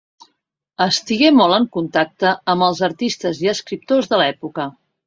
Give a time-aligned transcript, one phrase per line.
[0.85, 4.73] Estigué molt en contacte amb els artistes i escriptors de l'època.